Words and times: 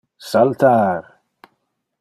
Saltar! 0.29 1.05